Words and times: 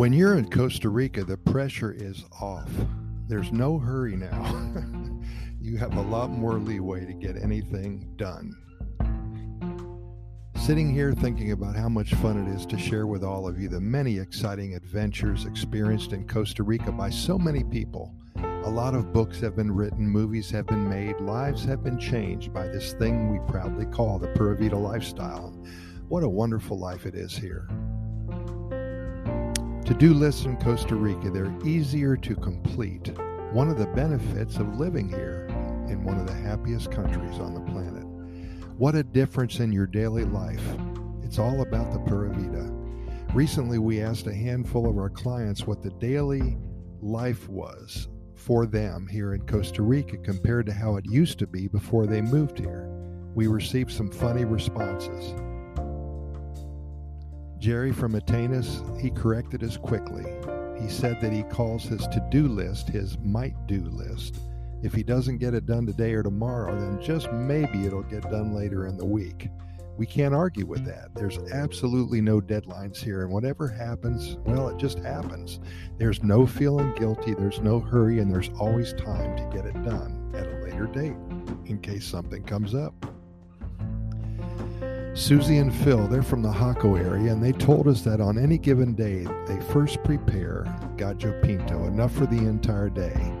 When 0.00 0.14
you're 0.14 0.38
in 0.38 0.48
Costa 0.48 0.88
Rica, 0.88 1.24
the 1.24 1.36
pressure 1.36 1.92
is 1.92 2.24
off. 2.40 2.70
There's 3.28 3.52
no 3.52 3.78
hurry 3.78 4.16
now. 4.16 4.72
you 5.60 5.76
have 5.76 5.94
a 5.94 6.00
lot 6.00 6.30
more 6.30 6.54
leeway 6.54 7.04
to 7.04 7.12
get 7.12 7.36
anything 7.36 8.10
done. 8.16 8.56
Sitting 10.56 10.90
here 10.90 11.12
thinking 11.12 11.52
about 11.52 11.76
how 11.76 11.90
much 11.90 12.14
fun 12.14 12.48
it 12.48 12.56
is 12.56 12.64
to 12.68 12.78
share 12.78 13.06
with 13.06 13.22
all 13.22 13.46
of 13.46 13.60
you 13.60 13.68
the 13.68 13.78
many 13.78 14.18
exciting 14.18 14.74
adventures 14.74 15.44
experienced 15.44 16.14
in 16.14 16.26
Costa 16.26 16.62
Rica 16.62 16.90
by 16.92 17.10
so 17.10 17.38
many 17.38 17.62
people. 17.62 18.14
A 18.64 18.70
lot 18.70 18.94
of 18.94 19.12
books 19.12 19.38
have 19.40 19.54
been 19.54 19.70
written, 19.70 20.08
movies 20.08 20.50
have 20.50 20.66
been 20.66 20.88
made, 20.88 21.20
lives 21.20 21.62
have 21.66 21.84
been 21.84 21.98
changed 21.98 22.54
by 22.54 22.68
this 22.68 22.94
thing 22.94 23.30
we 23.30 23.52
proudly 23.52 23.84
call 23.84 24.18
the 24.18 24.28
Pura 24.28 24.56
Vida 24.56 24.78
lifestyle. 24.78 25.62
What 26.08 26.24
a 26.24 26.28
wonderful 26.28 26.78
life 26.78 27.04
it 27.04 27.14
is 27.14 27.36
here. 27.36 27.68
To 29.90 29.96
do 29.96 30.14
lists 30.14 30.44
in 30.44 30.56
Costa 30.58 30.94
Rica, 30.94 31.30
they're 31.30 31.52
easier 31.64 32.16
to 32.18 32.36
complete. 32.36 33.08
One 33.50 33.68
of 33.68 33.76
the 33.76 33.88
benefits 33.88 34.58
of 34.58 34.78
living 34.78 35.08
here 35.08 35.48
in 35.88 36.04
one 36.04 36.16
of 36.16 36.28
the 36.28 36.32
happiest 36.32 36.92
countries 36.92 37.40
on 37.40 37.54
the 37.54 37.72
planet. 37.72 38.06
What 38.78 38.94
a 38.94 39.02
difference 39.02 39.58
in 39.58 39.72
your 39.72 39.88
daily 39.88 40.24
life. 40.24 40.62
It's 41.24 41.40
all 41.40 41.62
about 41.62 41.92
the 41.92 41.98
Pura 41.98 42.32
Vida. 42.32 42.72
Recently, 43.34 43.78
we 43.78 44.00
asked 44.00 44.28
a 44.28 44.32
handful 44.32 44.88
of 44.88 44.96
our 44.96 45.10
clients 45.10 45.66
what 45.66 45.82
the 45.82 45.90
daily 45.90 46.56
life 47.00 47.48
was 47.48 48.06
for 48.36 48.66
them 48.66 49.08
here 49.08 49.34
in 49.34 49.44
Costa 49.44 49.82
Rica 49.82 50.18
compared 50.18 50.66
to 50.66 50.72
how 50.72 50.98
it 50.98 51.04
used 51.04 51.40
to 51.40 51.48
be 51.48 51.66
before 51.66 52.06
they 52.06 52.22
moved 52.22 52.60
here. 52.60 52.88
We 53.34 53.48
received 53.48 53.90
some 53.90 54.12
funny 54.12 54.44
responses. 54.44 55.34
Jerry 57.60 57.92
from 57.92 58.14
Atenas, 58.14 58.82
he 58.98 59.10
corrected 59.10 59.62
us 59.62 59.76
quickly. 59.76 60.24
He 60.80 60.88
said 60.88 61.20
that 61.20 61.30
he 61.30 61.42
calls 61.42 61.84
his 61.84 62.06
to 62.06 62.26
do 62.30 62.48
list 62.48 62.88
his 62.88 63.18
might 63.18 63.54
do 63.66 63.82
list. 63.82 64.40
If 64.82 64.94
he 64.94 65.02
doesn't 65.02 65.38
get 65.38 65.52
it 65.52 65.66
done 65.66 65.84
today 65.84 66.14
or 66.14 66.22
tomorrow, 66.22 66.74
then 66.74 67.02
just 67.02 67.30
maybe 67.30 67.84
it'll 67.84 68.02
get 68.02 68.22
done 68.30 68.54
later 68.54 68.86
in 68.86 68.96
the 68.96 69.04
week. 69.04 69.50
We 69.98 70.06
can't 70.06 70.34
argue 70.34 70.64
with 70.64 70.86
that. 70.86 71.14
There's 71.14 71.36
absolutely 71.52 72.22
no 72.22 72.40
deadlines 72.40 72.96
here, 72.96 73.24
and 73.24 73.30
whatever 73.30 73.68
happens, 73.68 74.38
well, 74.46 74.70
it 74.70 74.78
just 74.78 74.98
happens. 74.98 75.60
There's 75.98 76.22
no 76.22 76.46
feeling 76.46 76.94
guilty, 76.96 77.34
there's 77.34 77.60
no 77.60 77.78
hurry, 77.78 78.20
and 78.20 78.32
there's 78.32 78.48
always 78.58 78.94
time 78.94 79.36
to 79.36 79.54
get 79.54 79.66
it 79.66 79.82
done 79.82 80.32
at 80.34 80.46
a 80.46 80.64
later 80.64 80.86
date 80.86 81.16
in 81.66 81.78
case 81.82 82.06
something 82.06 82.42
comes 82.42 82.74
up. 82.74 82.94
Susie 85.14 85.58
and 85.58 85.74
Phil, 85.74 86.06
they're 86.06 86.22
from 86.22 86.40
the 86.40 86.52
Jaco 86.52 86.96
area, 86.96 87.32
and 87.32 87.42
they 87.42 87.50
told 87.50 87.88
us 87.88 88.02
that 88.02 88.20
on 88.20 88.38
any 88.38 88.56
given 88.56 88.94
day, 88.94 89.26
they 89.46 89.60
first 89.72 90.02
prepare 90.04 90.64
gallo 90.96 91.40
pinto, 91.42 91.86
enough 91.86 92.12
for 92.12 92.26
the 92.26 92.38
entire 92.38 92.88
day. 92.88 93.32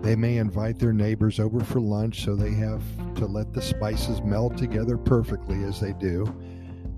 They 0.00 0.16
may 0.16 0.38
invite 0.38 0.78
their 0.78 0.94
neighbors 0.94 1.38
over 1.38 1.60
for 1.60 1.78
lunch, 1.78 2.24
so 2.24 2.34
they 2.34 2.54
have 2.54 2.82
to 3.16 3.26
let 3.26 3.52
the 3.52 3.60
spices 3.60 4.22
meld 4.22 4.56
together 4.56 4.96
perfectly 4.96 5.62
as 5.64 5.78
they 5.78 5.92
do. 5.92 6.24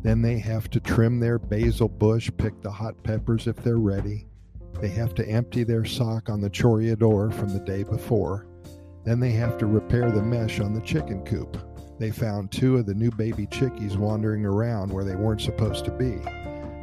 Then 0.02 0.22
they 0.22 0.38
have 0.38 0.70
to 0.70 0.80
trim 0.80 1.18
their 1.18 1.40
basil 1.40 1.88
bush, 1.88 2.30
pick 2.36 2.60
the 2.62 2.70
hot 2.70 3.02
peppers 3.02 3.48
if 3.48 3.56
they're 3.56 3.78
ready. 3.78 4.26
They 4.80 4.88
have 4.90 5.16
to 5.16 5.28
empty 5.28 5.64
their 5.64 5.84
sock 5.84 6.28
on 6.28 6.40
the 6.40 6.50
chorreador 6.50 7.34
from 7.34 7.48
the 7.48 7.60
day 7.60 7.82
before. 7.82 8.46
Then 9.04 9.18
they 9.18 9.32
have 9.32 9.58
to 9.58 9.66
repair 9.66 10.12
the 10.12 10.22
mesh 10.22 10.60
on 10.60 10.74
the 10.74 10.80
chicken 10.80 11.24
coop 11.24 11.56
they 12.02 12.10
found 12.10 12.50
two 12.50 12.78
of 12.78 12.86
the 12.86 12.94
new 12.94 13.12
baby 13.12 13.46
chickies 13.46 13.96
wandering 13.96 14.44
around 14.44 14.92
where 14.92 15.04
they 15.04 15.14
weren't 15.14 15.40
supposed 15.40 15.84
to 15.84 15.92
be. 15.92 16.18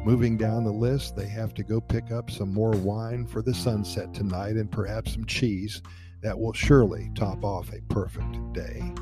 Moving 0.02 0.38
down 0.38 0.64
the 0.64 0.72
list, 0.72 1.14
they 1.14 1.26
have 1.26 1.52
to 1.54 1.62
go 1.62 1.78
pick 1.78 2.10
up 2.10 2.30
some 2.30 2.54
more 2.54 2.70
wine 2.70 3.26
for 3.26 3.42
the 3.42 3.52
sunset 3.52 4.14
tonight 4.14 4.56
and 4.56 4.72
perhaps 4.72 5.12
some 5.12 5.26
cheese 5.26 5.82
that 6.22 6.38
will 6.38 6.54
surely 6.54 7.10
top 7.14 7.44
off 7.44 7.70
a 7.70 7.82
perfect 7.92 8.54
day. 8.54 8.94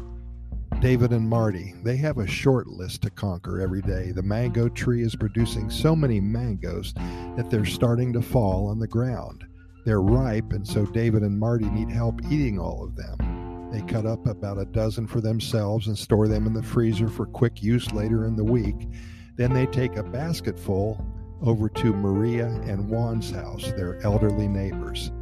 David 0.80 1.12
and 1.12 1.28
Marty, 1.28 1.74
they 1.84 1.96
have 1.98 2.18
a 2.18 2.26
short 2.26 2.66
list 2.66 3.02
to 3.02 3.10
conquer 3.10 3.60
every 3.60 3.82
day. 3.82 4.10
The 4.10 4.22
mango 4.22 4.68
tree 4.68 5.02
is 5.02 5.14
producing 5.14 5.70
so 5.70 5.94
many 5.94 6.20
mangoes 6.20 6.94
that 7.36 7.48
they're 7.48 7.64
starting 7.64 8.12
to 8.14 8.22
fall 8.22 8.66
on 8.66 8.80
the 8.80 8.88
ground. 8.88 9.44
They're 9.84 10.02
ripe, 10.02 10.52
and 10.52 10.66
so 10.66 10.84
David 10.84 11.22
and 11.22 11.38
Marty 11.38 11.66
need 11.66 11.90
help 11.90 12.20
eating 12.28 12.58
all 12.58 12.82
of 12.82 12.96
them. 12.96 13.37
They 13.70 13.82
cut 13.82 14.06
up 14.06 14.26
about 14.26 14.58
a 14.58 14.64
dozen 14.64 15.06
for 15.06 15.20
themselves 15.20 15.88
and 15.88 15.98
store 15.98 16.26
them 16.26 16.46
in 16.46 16.54
the 16.54 16.62
freezer 16.62 17.08
for 17.08 17.26
quick 17.26 17.62
use 17.62 17.92
later 17.92 18.24
in 18.26 18.34
the 18.34 18.44
week. 18.44 18.88
Then 19.36 19.52
they 19.52 19.66
take 19.66 19.96
a 19.96 20.02
basketful 20.02 21.04
over 21.42 21.68
to 21.68 21.92
Maria 21.92 22.46
and 22.46 22.88
Juan's 22.88 23.30
house, 23.30 23.70
their 23.72 24.00
elderly 24.02 24.48
neighbors. 24.48 25.12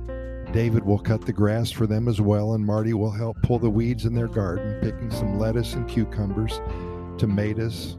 David 0.53 0.84
will 0.84 0.99
cut 0.99 1.27
the 1.27 1.33
grass 1.33 1.71
for 1.71 1.87
them 1.87 2.09
as 2.09 2.21
well, 2.21 2.55
and 2.55 2.65
Marty 2.65 2.95
will 2.95 3.11
help 3.11 3.37
pull 3.43 3.59
the 3.59 3.69
weeds 3.69 4.07
in 4.07 4.15
their 4.15 4.29
garden, 4.29 4.78
picking 4.81 5.11
some 5.11 5.39
lettuce 5.39 5.75
and 5.75 5.89
cucumbers, 5.89 6.61
tomatoes, 7.19 7.99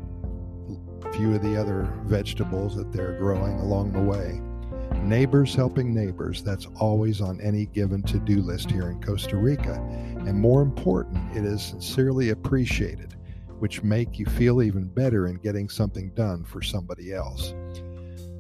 a 1.04 1.12
few 1.12 1.36
of 1.36 1.44
the 1.44 1.60
other 1.60 1.94
vegetables 2.06 2.76
that 2.76 2.92
they're 2.92 3.18
growing 3.20 3.60
along 3.60 3.92
the 3.92 4.02
way. 4.02 4.42
Neighbors 5.08 5.56
helping 5.56 5.94
neighbors, 5.94 6.44
that's 6.44 6.68
always 6.82 7.22
on 7.22 7.40
any 7.40 7.68
given 7.68 8.04
to 8.04 8.20
do 8.20 8.42
list 8.42 8.70
here 8.70 8.90
in 8.90 9.02
Costa 9.02 9.38
Rica. 9.38 9.76
And 10.26 10.38
more 10.38 10.62
important, 10.62 11.34
it 11.34 11.46
is 11.46 11.62
sincerely 11.62 12.32
appreciated, 12.32 13.16
which 13.60 13.84
make 13.84 14.20
you 14.20 14.26
feel 14.26 14.62
even 14.62 14.84
better 14.90 15.28
in 15.28 15.36
getting 15.36 15.70
something 15.70 16.10
done 16.10 16.44
for 16.44 16.62
somebody 16.62 17.14
else. 17.14 17.56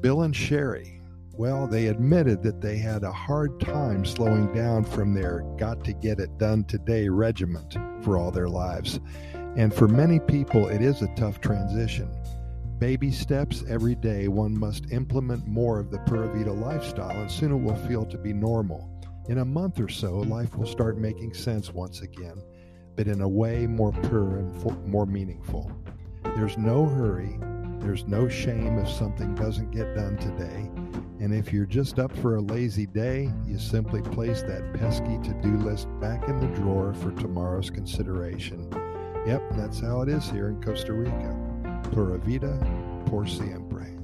Bill 0.02 0.24
and 0.24 0.36
Sherry, 0.36 1.00
well, 1.32 1.68
they 1.68 1.88
admitted 1.88 2.44
that 2.44 2.60
they 2.60 2.78
had 2.78 3.04
a 3.04 3.14
hard 3.14 3.62
time 3.62 4.04
slowing 4.04 4.54
down 4.54 4.84
from 4.84 5.14
their 5.14 5.46
got 5.58 5.86
to 5.86 5.94
get 5.94 6.20
it 6.20 6.38
done 6.38 6.66
today 6.66 7.08
regiment 7.08 7.78
for 8.02 8.18
all 8.18 8.30
their 8.30 8.50
lives. 8.50 9.00
And 9.56 9.74
for 9.74 9.88
many 9.88 10.20
people, 10.20 10.68
it 10.68 10.82
is 10.82 11.02
a 11.02 11.16
tough 11.16 11.40
transition. 11.40 12.12
Baby 12.80 13.10
steps 13.10 13.64
every 13.68 13.96
day, 13.96 14.28
one 14.28 14.56
must 14.56 14.92
implement 14.92 15.48
more 15.48 15.80
of 15.80 15.90
the 15.90 15.98
Pura 16.00 16.28
Vida 16.28 16.54
lifestyle, 16.54 17.10
and 17.10 17.32
soon 17.32 17.52
it 17.52 17.56
will 17.56 17.88
feel 17.88 18.06
to 18.06 18.20
be 18.20 18.34
normal. 18.34 18.88
In 19.30 19.40
a 19.40 19.46
month 19.46 19.80
or 19.80 19.90
so, 19.90 20.18
life 20.20 20.56
will 20.56 20.68
start 20.68 21.00
making 21.00 21.34
sense 21.34 21.74
once 21.74 22.02
again, 22.02 22.40
but 22.96 23.08
in 23.08 23.22
a 23.22 23.28
way 23.28 23.66
more 23.66 23.92
pure 23.92 24.38
and 24.38 24.88
more 24.88 25.08
meaningful. 25.08 25.72
There's 26.36 26.56
no 26.60 26.86
hurry, 26.86 27.40
there's 27.80 28.06
no 28.06 28.30
shame 28.30 28.78
if 28.78 28.90
something 28.90 29.34
doesn't 29.34 29.72
get 29.72 29.96
done 29.96 30.16
today, 30.18 30.70
and 31.20 31.34
if 31.34 31.52
you're 31.52 31.66
just 31.66 31.98
up 31.98 32.16
for 32.18 32.36
a 32.36 32.42
lazy 32.42 32.86
day, 32.86 33.32
you 33.48 33.58
simply 33.58 34.04
place 34.04 34.44
that 34.44 34.76
pesky 34.76 35.18
to 35.24 35.34
do 35.42 35.58
list 35.58 35.88
back 36.00 36.30
in 36.30 36.40
the 36.40 36.56
drawer 36.60 36.94
for 36.94 37.12
tomorrow's 37.14 37.72
consideration. 37.72 38.70
Yep, 39.26 39.42
that's 39.54 39.80
how 39.80 40.02
it 40.02 40.10
is 40.10 40.30
here 40.30 40.50
in 40.50 40.62
Costa 40.62 40.94
Rica. 40.94 41.47
Pura 41.94 42.18
vida 42.18 42.60
por 43.10 43.28
siempre. 43.28 43.97